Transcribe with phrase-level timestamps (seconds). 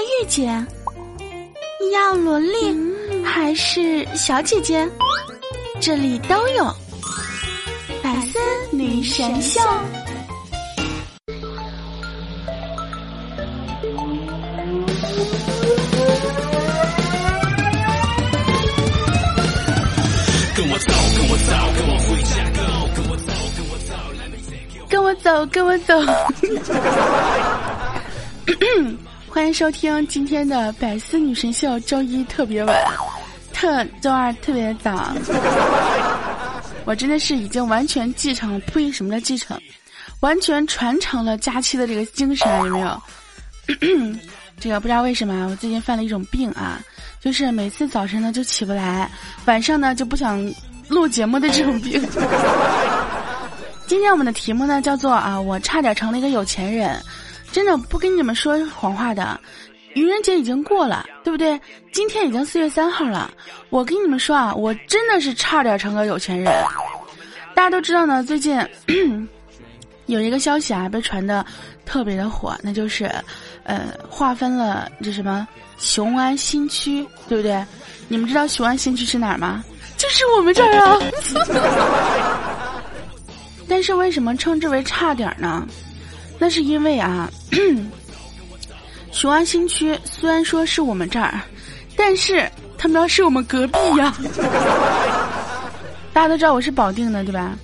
[0.00, 0.46] 御姐？
[1.92, 2.74] 要萝莉
[3.24, 4.88] 还是小姐姐？
[5.80, 6.64] 这里都有。
[8.02, 8.38] 百思
[8.70, 9.60] 女神秀。
[20.54, 22.60] 跟我走，跟我走，跟我回家，Go，
[22.94, 23.92] 跟我走，跟我走，
[24.88, 25.94] 跟我走，跟我走。
[29.38, 32.76] 欢迎收听今天的百思女神秀，周一特别晚，
[33.52, 35.14] 特周二特别早。
[36.84, 39.56] 我真的是已经完全继承了，呸，什么叫继承？
[40.18, 43.00] 完全传承了佳期的这个精神，有没有？
[44.58, 46.80] 这个不知道为什么，我最近犯了一种病啊，
[47.20, 49.08] 就是每次早晨呢就起不来，
[49.44, 50.52] 晚上呢就不想
[50.88, 52.04] 录节目的这种病。
[53.86, 57.00] 今天我们的题目呢叫做啊，我差点成了一个有钱人。
[57.52, 59.40] 真的不跟你们说谎话的，
[59.94, 61.60] 愚人节已经过了，对不对？
[61.92, 63.30] 今天已经四月三号了。
[63.70, 66.52] 我跟你们说啊，我真的是差点成个有钱人。
[67.54, 68.56] 大家都知道呢，最近
[70.06, 71.44] 有一个消息啊，被传的
[71.84, 73.10] 特别的火，那就是，
[73.64, 75.46] 呃，划分了这什么
[75.78, 77.64] 雄安新区，对不对？
[78.08, 79.64] 你们知道雄安新区是哪儿吗？
[79.96, 80.98] 就是我们这儿啊。
[83.68, 85.66] 但是为什么称之为差点呢？
[86.38, 87.28] 那是因为啊，
[89.12, 91.40] 雄安新区虽然说是我们这儿，
[91.96, 94.14] 但是他们要是我们隔壁呀。
[96.12, 97.56] 大家都知道我是保定的，对吧？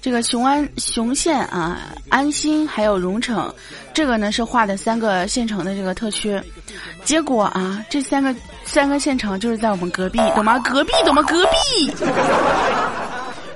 [0.00, 3.52] 这个雄安雄县啊，安新还有荣城，
[3.94, 6.40] 这个呢是划的三个县城的这个特区。
[7.04, 10.58] 结果啊，这三个三个县城就是在我们隔壁，懂吗？
[10.58, 11.22] 隔壁，懂吗？
[11.22, 11.92] 隔壁。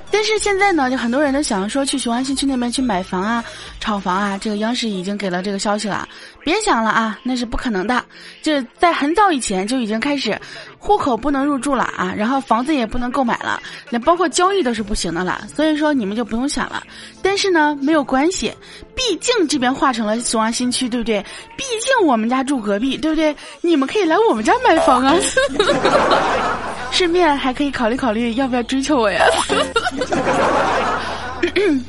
[0.09, 3.43] 但是现在呢，就很多人都想说去雄安新区那边去买房啊、
[3.79, 4.37] 炒房啊。
[4.37, 6.07] 这个央视已经给了这个消息了，
[6.43, 8.03] 别想了啊，那是不可能的。
[8.41, 10.39] 就在很早以前就已经开始，
[10.79, 15.45] 户口不能入住了啊，然后房子也不能购买了，那包括交易都是不行的了。
[15.53, 16.81] 所以说你们就不用想了。
[17.21, 18.51] 但是呢，没有关系，
[18.95, 21.23] 毕竟这边划成了雄安新区，对不对？
[21.55, 23.35] 毕竟我们家住隔壁，对不对？
[23.61, 25.13] 你们可以来我们家买房啊。
[26.97, 29.23] 顺便还可以考虑考虑要不要追求我呀？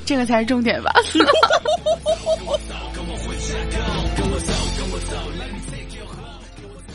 [0.05, 0.93] 这个才是重点吧。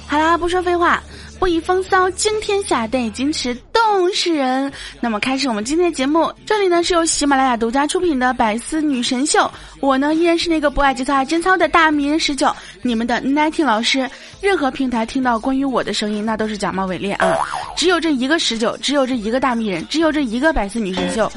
[0.07, 1.01] 好啦，不说废话。
[1.43, 4.71] 不以风骚惊天下，但以矜持动世人。
[5.01, 6.31] 那么，开始我们今天的节目。
[6.45, 9.41] 这里呢是由喜马拉雅独家出品的《百思女神秀》，
[9.81, 12.49] 我呢依然是那个不爱节操爱贞操的大迷人十九，
[12.81, 14.09] 你们的 Nighting 老师。
[14.39, 17.37] 任何平台听到关于我的声音，那都是假冒伪劣啊！
[17.75, 21.29] 只有这一个十九，只有这一个大迷人，只有这一个百思女神秀。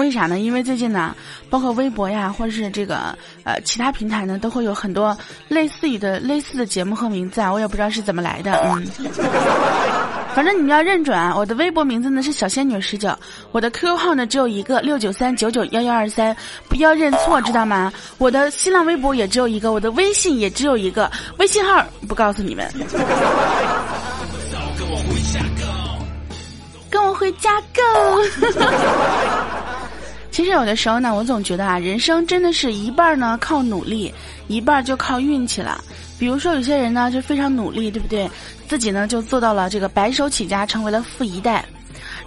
[0.00, 0.38] 为啥呢？
[0.38, 1.14] 因为最近呢，
[1.50, 5.14] 包括微博呀，或者是这个呃其他平台呢，都会有很多
[5.46, 8.82] 类似于的类似的节目和名字啊，我也不知道是怎么来的，嗯。
[10.34, 13.14] 反正你们要认准啊，我的微博名字呢是小仙女十九，
[13.52, 16.34] 我的 QQ 号呢只有一个六九三九九幺幺二三，
[16.68, 17.92] 不要认错，知道吗？
[18.16, 22.66] 我的新浪微博也只有一个，我的微信也只有一个，微信号不告诉你们。
[24.78, 26.04] 跟我回家，Go
[26.88, 29.49] 跟我回家 Go。
[30.30, 34.12] 其实有的时候呢，我总觉得啊，人生真的是一半呢靠努力，
[34.48, 35.82] 一半就靠运气了。
[36.18, 38.30] 比如说有些人呢就非常努力，对不对？
[38.68, 41.64] 自己呢就做到了这个白手起家，成为了富一代。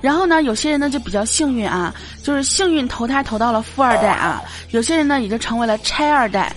[0.03, 4.41] 然后呢，有些人呢就比较幸运啊，就是幸运投胎投到了富二代啊。
[4.71, 6.53] 有些人呢也就成为了拆二代。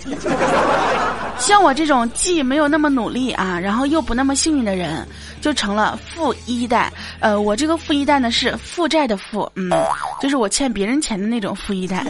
[1.39, 5.07] 像我这种既没有那么努力啊，然后又不那么幸运的人，
[5.39, 6.91] 就成了富一代。
[7.21, 9.71] 呃，我这个富一代呢是负债的负，嗯，
[10.19, 12.05] 就是我欠别人钱的那种富一代。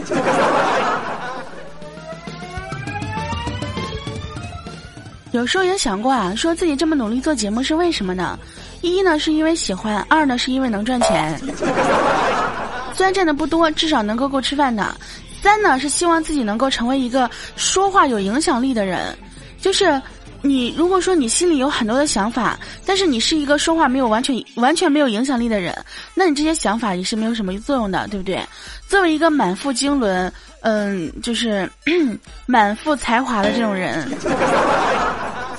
[5.30, 8.36] 有时候也想过啊，说自己这么努力做节目是为什么呢？
[8.80, 11.38] 一呢是因为喜欢，二呢是因为能赚钱。
[12.94, 14.94] 虽然赚的不多，至少能够够吃饭的。
[15.40, 19.16] 三呢是希望自己能够成为一个说话有影响力的人，
[19.60, 20.00] 就是
[20.42, 25.72] 你如果说你心里有很多的想法，但是你是一个说话没有完全完全没有影响力的人，
[26.12, 28.40] 那你这些想法也是没有什么作用的，对不对？
[28.88, 30.30] 作为一个满腹经纶，
[30.62, 31.70] 嗯，就是
[32.46, 34.10] 满腹才华的这种人。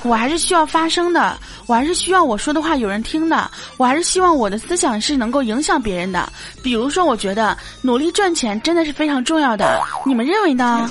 [0.04, 1.38] 我还是需要发声的，
[1.68, 6.32] 我还是需要我说的话有人听的，我还是希望我的思想是能够影响别人的。
[6.64, 10.90] 比如说，我觉得努力赚钱真的是非常重要的，你们认为呢？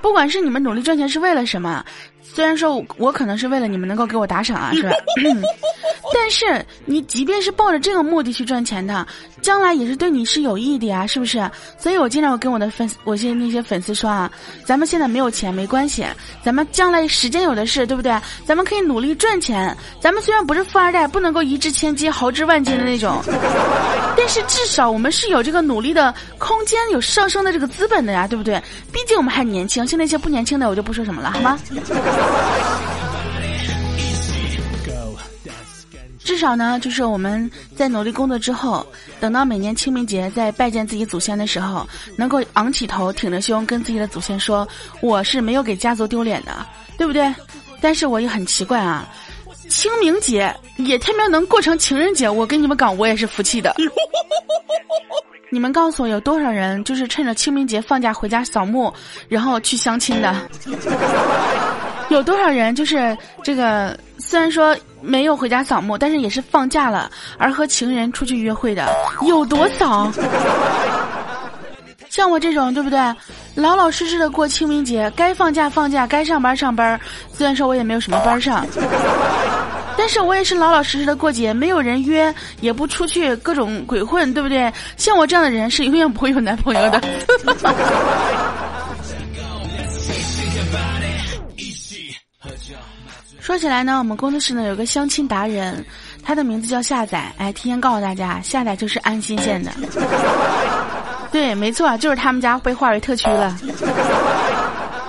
[0.00, 1.84] 不管是你们努力赚钱是为了什么，
[2.22, 4.90] 虽然说我可能是为了你们能够给我打赏啊， 是吧？
[6.12, 9.06] 但是你即便是抱着这个目的去赚钱的，
[9.42, 11.48] 将来也是对你是有益的呀，是不是？
[11.78, 14.30] 所以我经常跟我的粉，我些那些粉丝说啊，
[14.64, 16.04] 咱们现在没有钱没关系，
[16.42, 18.12] 咱们将来时间有的是，对不对？
[18.44, 19.76] 咱们可以努力赚钱。
[20.00, 23.22] 咱们虽然不是富二代，不能够一掷千金、豪掷万金的那种，
[24.16, 28.60] 但是至少我们是有这个努力的空间，有上升的这个资本的呀，对不对？
[28.92, 31.58] 毕竟我们还年轻，像那些不年轻的，我就不说什么了，好吗？
[36.22, 38.86] 至少呢，就是我们在努力工作之后，
[39.18, 41.86] 等到每年清明节在拜见自己祖先的时候，
[42.16, 44.66] 能够昂起头、挺着胸跟自己的祖先说
[45.02, 46.64] ：“我是没有给家族丢脸的，
[46.96, 47.30] 对不对？”
[47.82, 49.06] 但是我也很奇怪啊，
[49.68, 53.74] 清明节也他妈能过成情人节，我跟你们讲，我也是服气的。
[55.50, 58.92] 你们告诉我，有多少人就是趁着清明节放假回家扫墓，
[59.28, 60.34] 然后去相亲的？
[62.10, 63.98] 有多少人就是这个？
[64.18, 68.86] 虽然说没有回家扫墓，但是也是放假了而和情人出去约会的，
[69.26, 70.12] 有多少？
[72.10, 72.98] 像我这种，对不对？
[73.54, 77.00] 老老实实的过清明节，该放假放假，该上班上班。
[77.32, 78.66] 虽然说我也没有什么班上，
[79.96, 84.70] 但是我也是老老实实的过节，没有人约，也不出去各种鬼混，对不对？
[84.96, 87.00] 像我这样的人是永远不会有男朋友的。
[93.50, 95.84] 说起来呢，我们工作室呢有个相亲达人，
[96.22, 97.18] 他的名字叫夏仔。
[97.36, 99.72] 哎，提前告诉大家，夏仔就是安新县的。
[101.32, 103.58] 对，没错，就是他们家被划为特区了。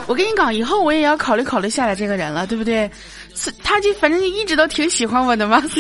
[0.08, 2.90] 我跟你讲，以后我也要考虑考虑夏仔这个人了，对不对？
[3.64, 5.62] 他就反正就一直都挺喜欢我的嘛。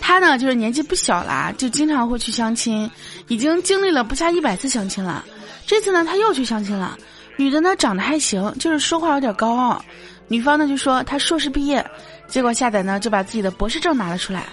[0.00, 2.90] 他呢，就是年纪不小啦，就经常会去相亲，
[3.28, 5.22] 已经经历了不下一百次相亲了。
[5.66, 6.96] 这次呢，他又去相亲了。
[7.40, 9.82] 女的呢长得还行，就是说话有点高傲。
[10.28, 11.82] 女方呢就说她硕士毕业，
[12.28, 14.44] 结果下载呢就把自己的博士证拿了出来。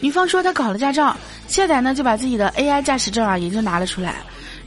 [0.00, 1.16] 女方说她考了驾照，
[1.48, 4.16] 下载呢就把自己的 AI 驾驶证啊也就拿了出来。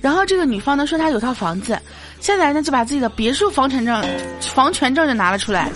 [0.01, 1.79] 然后这个女方呢说她有套房子，
[2.19, 4.03] 下载呢就把自己的别墅房产证、
[4.41, 5.69] 房权证就拿了出来。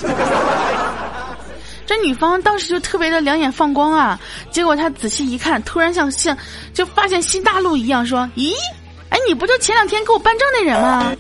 [1.85, 4.19] 这女方当时就特别的两眼放光啊，
[4.49, 6.35] 结果她仔细一看，突然像像
[6.73, 8.51] 就发现新大陆一样，说：“咦，
[9.09, 11.11] 哎，你不就前两天给我办证那人吗？”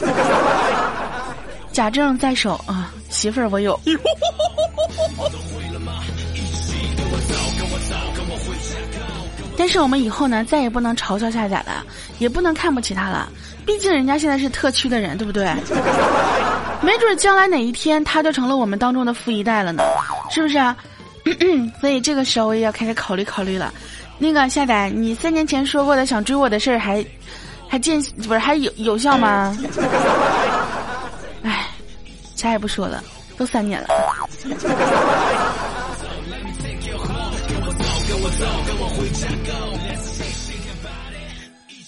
[1.72, 3.78] 假证在手啊，媳妇儿我有。
[9.56, 11.84] 但是我们以后呢，再也不能嘲笑夏仔了，
[12.18, 13.28] 也不能看不起他了。
[13.66, 15.44] 毕竟人家现在是特区的人，对不对？
[16.82, 19.82] 没准将来哪一天他就成了我们当中的富一代了呢，
[20.30, 20.74] 是不是啊？
[21.78, 23.72] 所以这个时候我也要开始考虑考虑了。
[24.18, 27.04] 那个夏仔，你三年前说过的想追我的事儿还？
[27.70, 29.56] 还见不是还有有效吗？
[31.44, 31.68] 哎，
[32.34, 33.00] 啥也不说了，
[33.38, 33.86] 都三年了。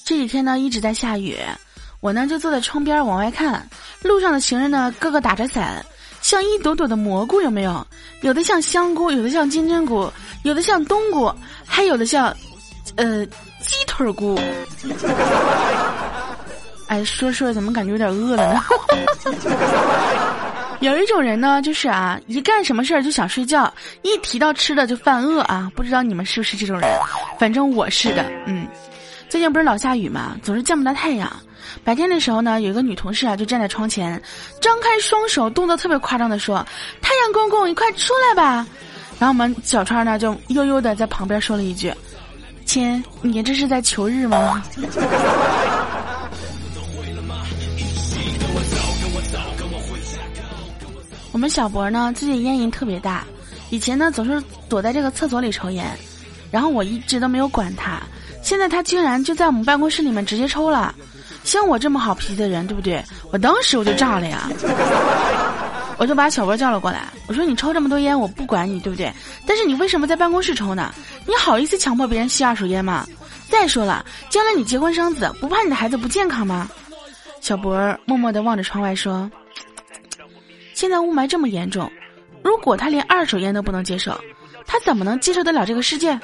[0.04, 1.36] 这几天呢一直在下雨，
[1.98, 3.68] 我呢就坐在窗边往外看，
[4.02, 5.84] 路上的行人呢个个打着伞，
[6.20, 7.84] 像一朵朵的蘑菇，有没有？
[8.20, 10.08] 有的像香菇，有的像金针菇，
[10.44, 11.34] 有的像冬菇，
[11.66, 12.32] 还有的像，
[12.94, 13.26] 呃。
[13.62, 14.38] 鸡腿菇，
[16.88, 18.60] 哎，说说怎么感觉有点饿了呢？
[20.80, 23.72] 有一种人呢，就是啊，一干什么事儿就想睡觉，
[24.02, 25.70] 一提到吃的就犯饿啊。
[25.76, 26.90] 不知道你们是不是这种人？
[27.38, 28.24] 反正我是的。
[28.46, 28.66] 嗯，
[29.28, 31.30] 最近不是老下雨嘛，总是见不到太阳。
[31.84, 34.20] 白天的时候呢，有一个女同事啊，就站在窗前，
[34.60, 36.66] 张开双手，动作特别夸张的说
[37.00, 38.66] ：“太阳公公，你快出来吧！”
[39.20, 41.94] 然后我们小川呢，就悠悠的在旁边说了一句。
[42.72, 44.62] 亲，你这是在求日吗？
[51.32, 53.24] 我们小博呢，最近烟瘾特别大，
[53.68, 55.84] 以前呢总是躲在这个厕所里抽烟，
[56.50, 58.00] 然后我一直都没有管他，
[58.42, 60.94] 现在他竟然就在我们办公室里面直接抽了。
[61.44, 63.04] 像我这么好脾气的人，对不对？
[63.30, 64.48] 我当时我就炸了呀。
[65.98, 69.12] 我就把小波叫了过来，我说：“你抽这么多烟，我不管你，对不对？
[69.46, 70.92] 但是你为什么在办公室抽呢？
[71.26, 73.06] 你好意思强迫别人吸二手烟吗？
[73.48, 76.68] 再说了，将来你结婚生子，不怕你的孩子不健康吗？”
[77.40, 79.30] 小博默默的望着窗外说
[80.74, 81.90] ：“现在雾霾这么严重，
[82.42, 84.18] 如果他连二手烟都不能接受，
[84.66, 86.18] 他怎么能接受得了这个世界？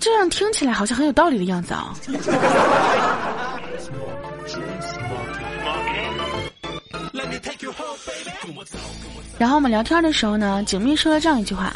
[0.00, 1.94] 这样听起来好像很有道理的样子啊。”
[9.38, 11.74] 然后我们聊天的时候呢，景蜜说了这样一句话：“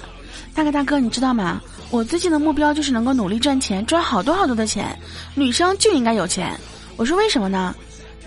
[0.55, 1.61] 大哥大哥，你知道吗？
[1.91, 4.97] 我最近的目标就是能够努力赚钱，赚好多好多的钱。
[5.35, 6.59] 女生就应该有钱。”
[6.97, 7.75] 我说为什么呢？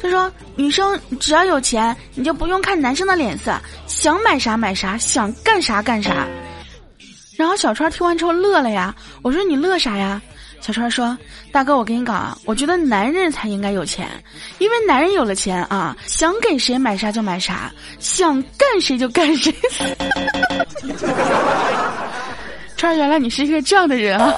[0.02, 3.56] 他说：“女生只要有钱，你就不用看男生的脸色，
[3.88, 6.28] 想买啥买啥，想干啥干啥。”
[7.38, 8.96] 然后小川听完之后乐了呀。
[9.22, 10.22] 我说：“你乐啥呀？”
[10.62, 11.18] 小川说
[11.52, 14.08] ：“大哥，我跟你讲啊，我觉得男人才应该有钱，
[14.60, 19.52] 因为男人有了钱啊，想给谁买啥就买啥，想干谁就干谁。
[22.78, 24.34] ”川，原来你是一个这样的人啊！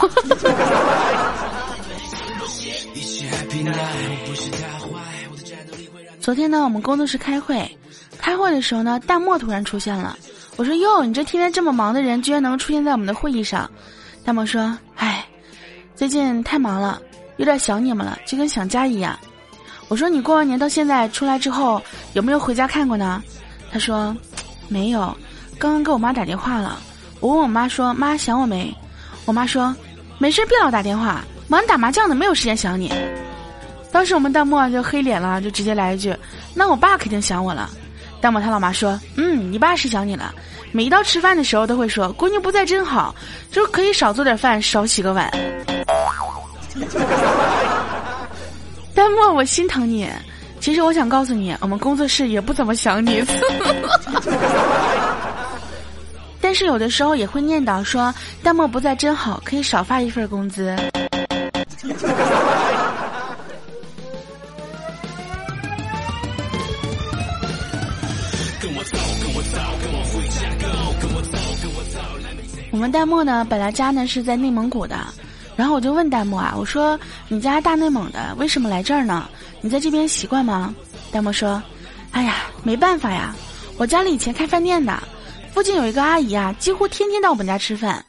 [6.22, 7.70] 昨天呢，我们工作室开会，
[8.18, 10.18] 开会的时候呢，大漠突然出现了。
[10.56, 13.70] 我说：“哟，你这天天这么忙的人，居然能出现在我们的会议上？”
[14.24, 15.26] 大漠说：“唉。”
[15.96, 17.02] 最近太忙了，
[17.38, 19.18] 有点想你们了，就跟想家一样。
[19.90, 21.82] 我说你过完年到现在出来之后
[22.14, 23.22] 有没有回家看过呢？
[23.72, 24.16] 他说
[24.68, 25.16] 没有，
[25.60, 26.80] 刚刚给我妈打电话了。
[27.20, 28.76] 我问我妈说妈想我没？
[29.26, 29.74] 我妈说
[30.18, 32.92] 没事别老打电话，忙打麻将呢，没有时间想你。
[33.92, 36.16] 当时我们弹幕就黑脸了，就直接来一句
[36.56, 37.70] 那我爸肯定想我了。
[38.20, 40.34] 弹幕他老妈说嗯你爸是想你了，
[40.72, 43.14] 每一到吃饭的时候都会说闺女不在真好，
[43.52, 45.32] 就是可以少做点饭少洗个碗。
[48.96, 50.10] 弹幕，我心疼你。
[50.60, 53.24] 其实我想告诉你，我们工作室也不怎么想你。
[56.40, 58.14] 但是有的时候也会念叨说，
[58.44, 60.76] 弹幕不在真好，可以少发一份工资。
[72.72, 74.98] 我们弹幕呢，本来家呢是在内蒙古的。
[75.56, 79.28] 然后我就问弹幕啊，我说你家大内蒙的，为什么来这儿呢？
[79.62, 80.74] 你在这边习惯吗？
[81.12, 81.62] 弹幕说，
[82.12, 83.36] 哎呀，没办法呀，
[83.78, 85.02] 我家里以前开饭店的，
[85.54, 88.04] 附近有一个阿姨啊，几乎天天到我们家吃饭，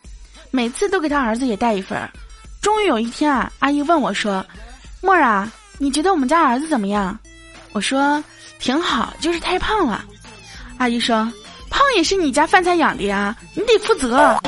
[0.50, 2.10] 每次都给她儿子也带一份儿。
[2.62, 4.44] 终于有一天啊，阿姨问我说，
[5.02, 7.18] 沫儿啊，你觉得我们家儿子怎么样？
[7.72, 8.22] 我说
[8.58, 10.02] 挺好，就是太胖了。
[10.78, 11.30] 阿姨说，
[11.68, 14.40] 胖也是你家饭菜养的呀，你得负责。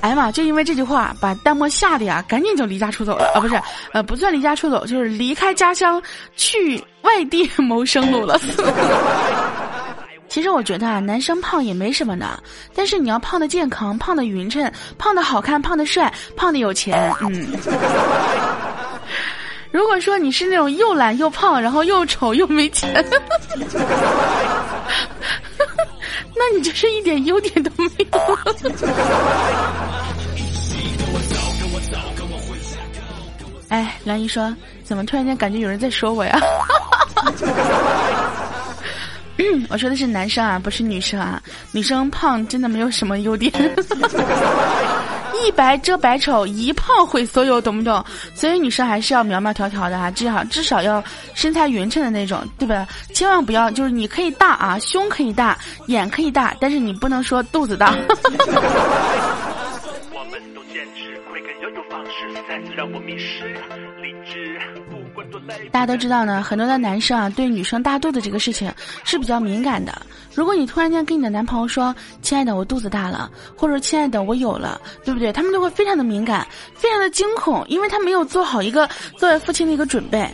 [0.00, 0.32] 哎呀妈！
[0.32, 3.40] 就因为这句话，把弹幕吓得呀，赶紧就离家出走了啊！
[3.40, 3.60] 不是，
[3.92, 6.02] 呃，不算离家出走，就是离开家乡
[6.36, 8.40] 去外地谋生路了。
[10.28, 12.42] 其实我觉得啊，男生胖也没什么的，
[12.74, 17.48] 但是你要胖的健康、胖的匀称、胖的好看、胖的帅、胖的有钱，嗯。
[19.72, 23.04] 如果说你是那种又懒又胖，然后又丑又没钱。
[26.40, 28.18] 那你就是一点优点都没有。
[33.68, 36.40] 哎，梁姨说，怎么突然间感觉有人在说我呀？
[39.68, 41.42] 我说的是男生啊，不是女生啊。
[41.72, 43.52] 女生胖真的没有什么优点。
[45.46, 48.04] 一白遮百丑，一胖毁所有，懂不懂？
[48.34, 51.02] 所以女生还是要苗苗条条的啊，至少至少要
[51.34, 52.86] 身材匀称的那种，对吧？
[53.14, 57.94] 千万不要就是你可以大啊，胸可以大，眼可以大，但是你不能说肚子大。
[65.70, 68.72] 大家都知道呢，很多的男生啊，对女生大肚子这个事情
[69.04, 69.92] 是比较敏感的。
[70.34, 75.32] 如果你突然间跟你的男朋友说：“亲爱的，我肚子大了”，或者“亲爱的，我有了”，对不对？
[75.32, 80.28] 他们就会非常的敏感，非常的惊恐，因为他没有做好一个作为父亲的一个准备。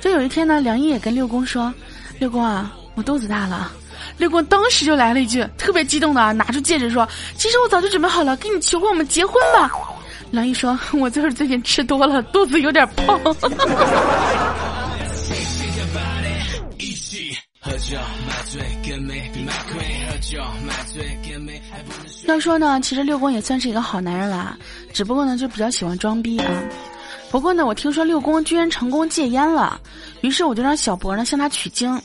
[0.00, 1.72] 就有一天呢，梁毅也跟六公说
[2.18, 3.72] ：“六公啊，我肚子大了。”
[4.16, 5.20] 六公当时就来了。
[5.20, 9.70] 一句特别激动的，拿出戒指说：“其实我早就准备好了，给你求婚，我们结婚吧。”
[10.30, 13.20] 梁毅说：“我就是最近吃多了，肚子有点胖。”
[22.26, 24.56] 要说呢，其实六公也算是一个好男人啦，
[24.92, 26.46] 只不过呢就比较喜欢装逼啊。
[27.30, 29.80] 不过呢，我听说六公居然成功戒烟了，
[30.20, 32.00] 于是我就让小博呢向他取经。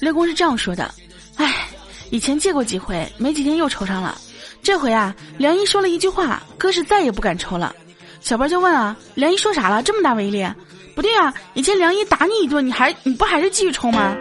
[0.00, 0.92] 六公是这样说的
[1.36, 1.66] ：“哎，
[2.10, 4.18] 以前戒过几回，没几天又抽上了。”
[4.62, 7.74] 这回啊，梁一说了一句话，哥是再也不敢抽了。
[8.20, 9.82] 小波就问啊，梁一说啥了？
[9.82, 10.46] 这么大威力？
[10.94, 14.14] 不对啊，以前梁一打你一顿，你还你不还是继续抽吗？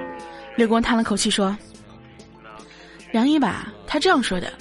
[0.55, 1.55] 刘公叹了口气说
[3.12, 4.51] ：“梁一吧，他这样说的，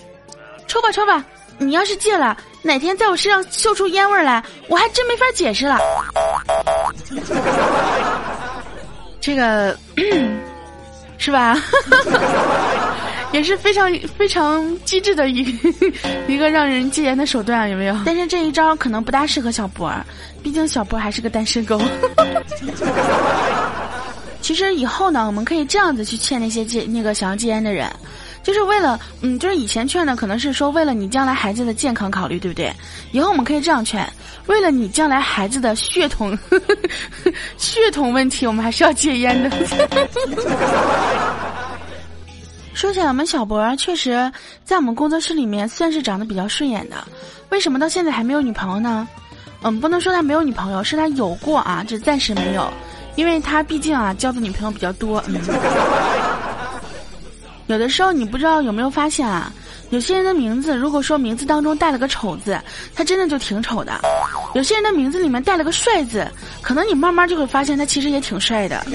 [0.67, 1.25] 抽吧抽吧，
[1.59, 5.79] 你要是戒了，哪天在我身上嗅出烟味来，我还真没法解释了。
[9.21, 9.77] 这个
[11.19, 11.57] 是吧？”
[13.33, 15.43] 也是非常非常机智的一
[16.27, 17.97] 一个让人戒烟的手段，有没有？
[18.05, 20.05] 但是这一招可能不大适合小波儿，
[20.43, 21.81] 毕竟小波儿还是个单身狗。
[24.41, 27.87] 其实以后呢，我们可以这样子去劝那些戒那个想要戒烟的人，
[28.43, 32.73] 就是为了嗯，就是以前劝的可能是说为了你将来孩子的健康考虑，对不对？
[33.13, 34.11] 以后我们可以这样劝：
[34.47, 36.39] 为了你将来孩子的血统
[37.59, 39.51] 血统问题，我们还是要戒烟的。
[42.79, 44.31] 说起来，我们小博确实
[44.65, 46.97] 在我们工作室里面算是长得比较顺眼的。
[47.49, 49.09] 为什么到现在还没有女朋友呢？
[49.63, 52.73] 嗯，不能说他没有女朋友，是他有过啊，只暂时没有，
[53.17, 55.21] 因为他毕竟啊交的女朋友比较多。
[55.27, 55.41] 嗯，
[57.67, 59.53] 有的时候你不知道有没有发现啊，
[59.91, 62.57] 有些人的名字如果说名字当中带了个丑字，
[62.95, 63.95] 他真的就挺丑的；
[64.55, 66.25] 有些人的名字里面带了个帅字，
[66.63, 68.87] 可能你慢慢就会发现他其实也挺帅的。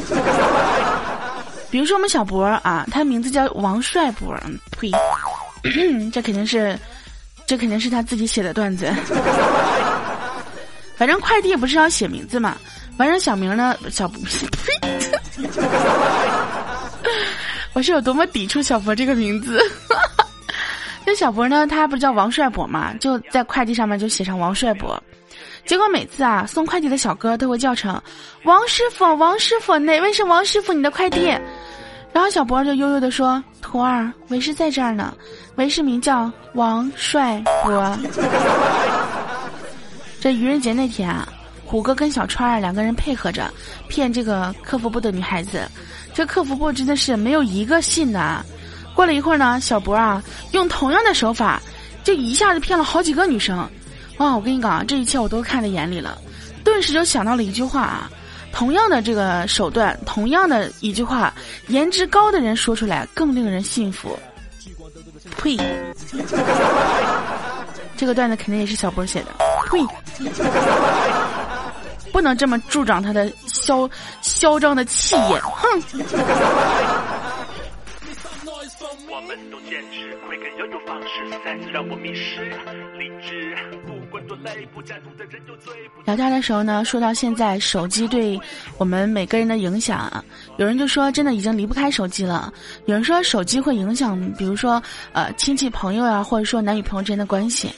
[1.74, 4.40] 比如说我们小博啊，他名字叫王帅博，
[4.80, 4.92] 呸，
[6.14, 6.78] 这肯定是，
[7.48, 8.94] 这肯定是他自己写的段子。
[10.96, 12.56] 反正快递不是要写名字嘛，
[12.96, 14.20] 反正小名呢，小呸，
[17.74, 19.60] 我是有多么抵触小博这个名字。
[21.08, 25.02] 那小博呢，他不是叫王帅博嘛，就在快递上面就写上王帅博。
[25.66, 28.02] 结果每次啊，送快递的小哥都会叫成
[28.44, 30.74] 王师傅，王师傅，哪位是王师傅？
[30.74, 31.28] 你的快递。
[32.12, 35.16] 然后小博就悠悠的说：“徒儿，为师在这儿呢，
[35.56, 37.98] 为师名叫王帅博。”
[40.22, 41.28] 这愚人节那天啊，
[41.66, 43.52] 虎哥跟小川儿两个人配合着
[43.88, 45.68] 骗这个客服部的女孩子，
[46.14, 48.46] 这客服部真的是没有一个信的。
[48.94, 51.60] 过了一会儿呢，小博啊用同样的手法，
[52.04, 53.68] 就一下子骗了好几个女生。
[54.18, 56.18] 啊，我跟你讲啊，这一切我都看在眼里了，
[56.64, 58.10] 顿时就想到了一句话啊：
[58.52, 61.34] 同样的这个手段，同样的一句话，
[61.68, 64.18] 颜值高的人说出来更令人信服。
[65.38, 65.58] 呸！
[67.98, 69.28] 这个段子肯定也是小波写的。
[69.72, 69.80] 呸！
[72.12, 73.90] 不能这么助长他的嚣
[74.22, 75.42] 嚣张的气焰。
[75.42, 75.82] 哼！
[86.06, 88.40] 聊天的时候呢，说到现在手机对
[88.78, 90.24] 我们每个人的影响，
[90.58, 92.54] 有人就说真的已经离不开手机了。
[92.86, 94.82] 有人说手机会影响，比如说
[95.14, 97.70] 呃亲戚朋友呀，或者说男女朋友之间的关系。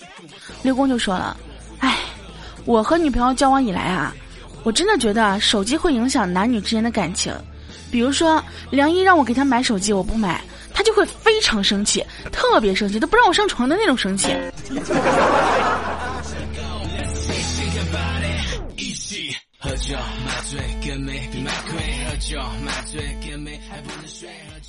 [0.63, 1.37] 六公就说了。
[1.79, 1.97] 唉，
[2.65, 4.15] 我和女朋友交往以来啊，
[4.63, 7.33] 我真的觉得手机会影响男女之间的感情。
[7.91, 10.41] 比如说，梁一让我给他买手机，我不买，
[10.73, 14.35] 他就会非常生气，特别生气，都不让我上床的那种生气。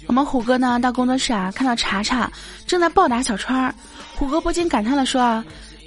[0.07, 2.31] 我们虎哥呢，到工作室啊，看到查查
[2.67, 3.75] 正在暴打小川儿，
[4.15, 5.45] 虎哥不禁感叹的说啊。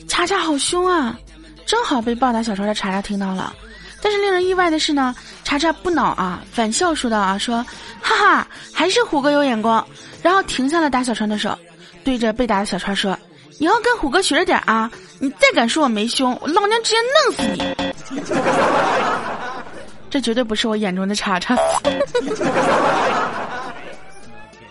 [0.08, 1.15] 查查好凶啊！
[1.67, 3.53] 正好被暴打小川的查查听到了，
[4.01, 7.63] 但是令人意外的是呢，查查不恼啊，反笑说道啊，说，
[8.01, 9.86] 哈哈，还是虎哥有眼光。
[10.23, 11.55] 然后停下了打小川的手，
[12.03, 13.15] 对着被打的小川说
[13.60, 14.89] ：“以后跟虎哥学着点啊！
[15.19, 17.62] 你再敢说我没胸，我老娘直接弄死你！”
[20.10, 21.56] 这绝对不是我眼中的查查。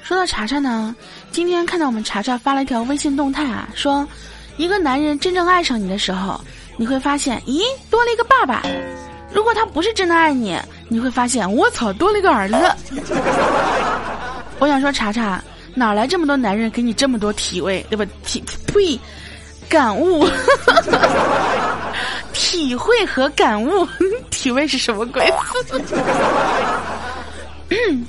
[0.03, 0.97] 说到查查呢，
[1.31, 4.05] 今天看到我们查查发了一条微信动态啊，说。
[4.57, 6.41] 一个男人真正爱上你的时候，
[6.77, 8.61] 你会发现，咦，多了一个爸爸；
[9.33, 12.57] 如果他不是真的爱你，你会发现，我操，多了一个儿子。
[14.59, 15.41] 我想说，查查，
[15.79, 18.05] 哪来这么多男人给你这么多体味，对吧？
[18.25, 18.99] 体呸，
[19.69, 20.27] 感悟，
[22.35, 23.87] 体会和感悟，
[24.31, 25.33] 体味是什么鬼？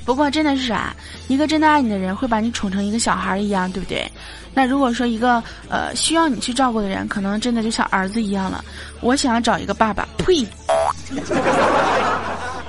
[0.04, 0.94] 不过真的是啊，
[1.28, 4.10] 一个真的爱你的人会把你宠成一个小孩一样，对不对？
[4.52, 8.64] 那如果说一个呃需要你去照顾的人，可能真的就像儿子一样了。
[9.00, 10.46] 我想要找一个爸爸，呸！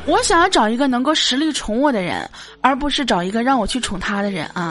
[0.08, 2.28] 我想要找一个能够实力宠我的人，
[2.62, 4.70] 而不是找一个让我去宠他的人啊！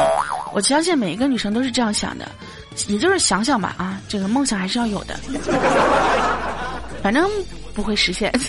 [0.52, 2.28] 我相信每一个女生都是这样想的，
[2.88, 5.14] 也就是想想吧啊，这个梦想还是要有的，
[7.02, 7.28] 反正
[7.74, 8.32] 不会实现。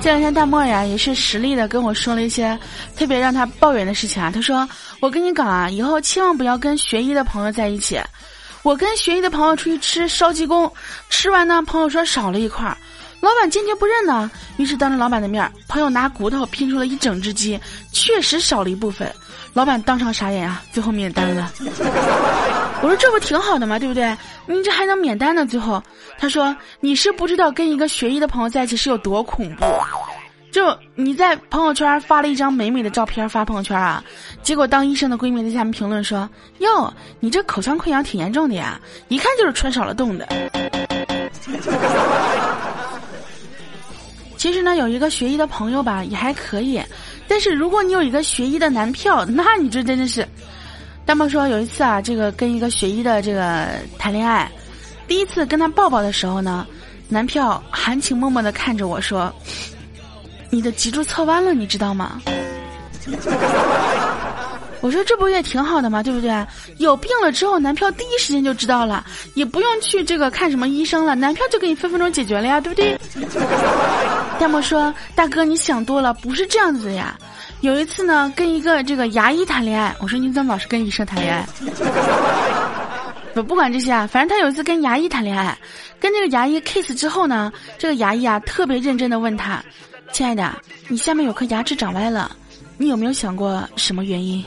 [0.00, 2.56] 这两天大漠呀也是实力的跟我说了一些
[2.96, 4.30] 特别让他抱怨的事情啊。
[4.32, 4.66] 他说
[5.00, 8.00] ：“我跟你讲啊，以后千万不要跟学医的朋友在一起。
[8.62, 10.70] 我跟学医的朋友出去吃烧鸡公，
[11.08, 12.76] 吃完呢，朋友说少了一块儿，
[13.20, 14.28] 老板坚决不认呢。
[14.56, 17.58] 于是当着老板的面，朋友拿骨头拼出了一整只鸡，
[17.92, 19.10] 确实少了一部分。
[19.54, 21.52] 老板当场傻眼啊，最后免单了。
[22.80, 23.78] 我说这不挺好的吗？
[23.78, 24.14] 对不对？
[24.46, 25.46] 你这还能免单呢？
[25.46, 25.82] 最后
[26.18, 29.64] 他说你是不知道跟一个学医的朋友在一起是有多恐怖。
[30.58, 34.02] 就你在朋友圈发了一张美美的照片发朋友圈啊，
[34.42, 40.26] 结果当医生的闺蜜在下面评论说：“哟，你这口腔溃疡挺严重的呀，一看就是穿少了冻的。
[44.36, 46.82] ”其实呢，有一个学医的朋友吧，也还可以。
[47.28, 50.26] 但是如果你有一个学医的男票，那你这真的是。
[51.06, 54.50] 大漠说有一次啊，这个跟一个学医的这个谈恋爱，
[55.06, 56.66] 第一次跟他抱抱的时候呢，
[57.08, 59.32] 男票含情脉脉的看着我说
[60.50, 62.20] ：“你的脊柱侧弯了，你知道吗？”
[64.80, 66.04] 我说这不也挺好的吗？
[66.04, 66.30] 对不对？
[66.76, 72.96] 有病了之后，男票第一时间就知道了，也不用去这个看什么医生了，男票就给你分分钟解决了呀，对不对？
[74.38, 77.18] 大漠说：“大哥，你想多了，不是这样子的呀。
[77.60, 81.44] 有一次呢，跟一个这个牙医谈恋爱，我说你怎么老是跟医生谈恋爱？
[83.34, 85.58] 不 不管这些啊，反正他有一次跟牙医谈恋爱，
[85.98, 89.60] 跟这个牙医 kiss 之后呢，这个牙医啊特别认真的问他：
[90.12, 90.52] 亲爱的，
[90.88, 92.30] 你下面有颗牙齿长歪了，
[92.76, 94.44] 你有没有想过什么原因？”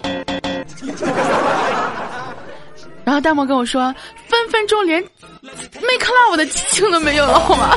[3.03, 3.93] 然后大漠跟我说，
[4.27, 5.01] 分分钟连
[5.41, 7.75] make love 的激情都没有了，好吗？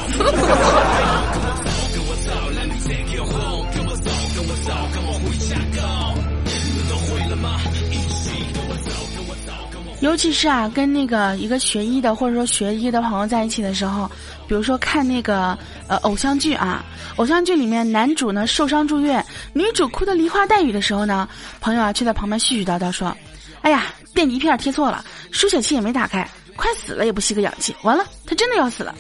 [10.01, 14.11] 尤其是啊，跟那个一个学医的或者说学医的朋友在一起的时候，
[14.47, 15.57] 比如说看那个
[15.89, 16.85] 呃偶像剧啊，
[17.17, 21.27] 偶像剧里面男主呢受伤住院，女主哭得梨花带雨的时候呢，
[21.61, 23.17] 朋友啊却在旁边絮絮叨叨说
[23.63, 28.95] ：“哎呀，电极片贴错了，输血器也没打开，快死了也不吸个氧气，完了，他真的要死了。”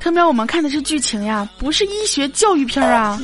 [0.00, 3.18] 特别我们看的是剧情呀，不是医学教育片啊。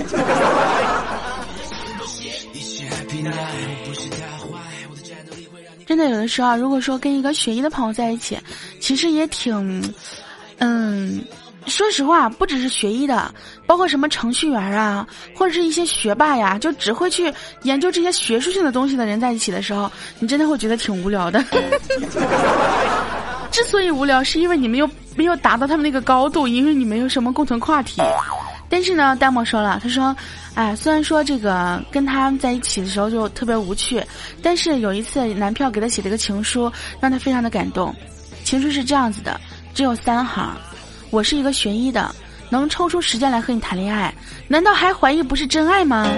[5.90, 8.38] 真的有的时候，如果说跟一个学医的朋友在一起，
[8.78, 9.92] 其实也挺，
[10.58, 11.20] 嗯，
[11.66, 13.34] 说实话，不只是学医的，
[13.66, 21.44] 包括什么程序员啊，或者是一些学霸呀，就只会去研究这些学术性的东西的人在一起的时候，你真的会觉得挺无聊的。
[23.50, 28.00] 之所以无聊，是因为你没有没有达到他们那个高度，因为你没有什么共同话题。
[28.70, 30.16] 但是呢，戴墨说了，他说。
[30.54, 34.04] 哎，虽然说这个跟他在一起的时候就特别无趣，
[34.42, 37.94] 但是有一次男票给他写了个情书，让他非常的感动。
[38.42, 39.40] 情书是这样子的，
[39.72, 40.56] 只有三行：
[41.10, 42.12] 我是一个学医的，
[42.50, 44.12] 能抽出时间来和你谈恋爱，
[44.48, 46.08] 难道还怀疑不是真爱吗？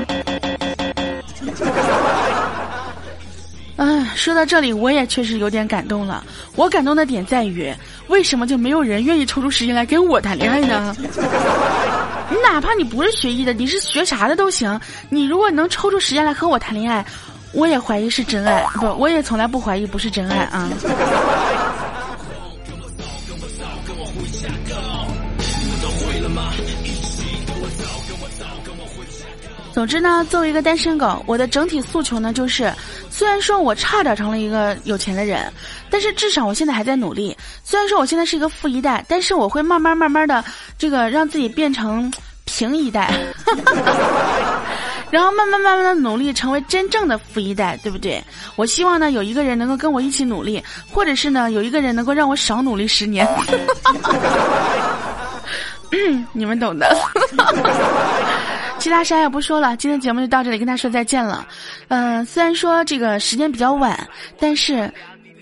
[3.76, 6.24] 哎，说到这里，我也确实有点感动了。
[6.56, 7.70] 我感动的点在于，
[8.08, 10.96] 为什么就没有人愿意抽出时间来跟我谈恋爱呢？
[12.32, 14.80] 你哪怕你不是学医的，你是学啥的都行。
[15.10, 17.04] 你如果能抽出时间来和我谈恋爱，
[17.52, 18.64] 我也怀疑是真爱。
[18.80, 20.66] 不，我也从来不怀疑不是真爱啊。
[29.72, 32.70] 总之呢，作为一个单身狗，我的整体诉求呢就是，
[33.10, 35.50] 虽然说我差点成了一个有钱的人，
[35.88, 37.36] 但是至少我现在还在努力。
[37.64, 40.44] 虽然说我现在是一个富一代，但是我会慢慢慢慢的
[40.76, 42.12] 这个让自己变成
[42.44, 43.10] 平一代，
[45.10, 48.22] 然后慢慢慢慢的努力成为真正的富一代，对不对？
[48.56, 53.26] 我希望呢有一个人能够跟我一起努力，或者是呢有一个人能够让我少努力十年。
[56.32, 56.94] 你们懂的。
[58.82, 61.46] 其他啥也不说了，今天节目就到这里，跟大家说再见了。
[61.86, 63.96] 嗯，虽然说这个时间比较晚，
[64.40, 64.92] 但是，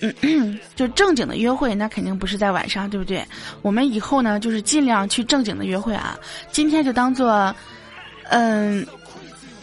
[0.03, 3.25] 嗯， 就正经的约会那肯定不是在晚上，对不对？
[3.63, 6.19] 我们以后呢，就是尽量去正经的约会啊。
[6.53, 7.55] 今天就当做，
[8.29, 8.87] 嗯。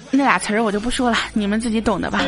[0.09, 2.21] 那俩词儿我就不说了，你们自己懂的吧。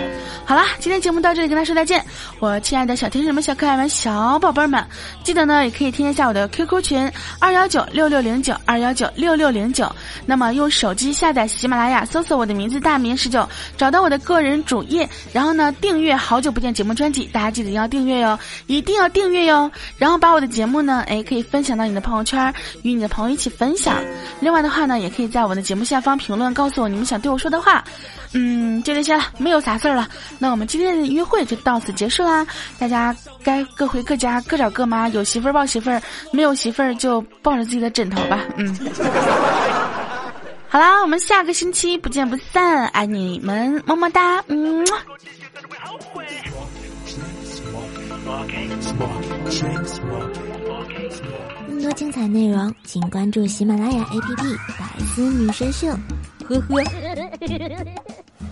[0.45, 2.03] 好了，今天节目到这里，跟大家说再见。
[2.39, 4.83] 我亲爱的小天使们、小可爱们、小宝贝们，
[5.23, 9.89] 记得呢也可以添加下我的 QQ 群二幺九六六零九二幺九六六零九。
[10.25, 18.37] 那么用手机下载喜马拉雅，搜索我的名字大名十九，找到我的个人主页，然后呢订阅《好久不见》节目专辑，大家记得要订阅哟，
[18.67, 19.71] 一定要订阅哟。
[19.97, 23.95] 然后把我的节目呢，哎可以分享到你的朋友圈，与你的朋友一起分享。
[24.39, 27.83] 另外的话呢，也可以在我的节目下方评论，告诉我你们想对我说的话话。
[28.31, 30.07] 嗯，就这些了，没有啥事儿了。
[30.37, 32.45] 那我们今天的约会就到此结束啦，
[32.77, 35.09] 大家该各回各家，各找各妈。
[35.09, 35.99] 有媳妇儿抱媳妇儿，
[36.31, 38.39] 没有媳妇儿就抱着自己的枕头吧。
[38.55, 38.77] 嗯，
[40.69, 44.43] 好啦，我们下个星期不见不散，爱你们，么么哒。
[44.47, 44.85] 嗯。
[51.67, 54.35] 更多精彩内容，请关注喜马拉雅 APP
[54.77, 55.87] 《百思女神秀》。
[56.49, 58.48] 呵呵。